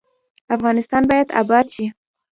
افغانستان 0.55 1.01
باید 1.09 1.29
اباد 1.41 1.65
شي 1.73 1.85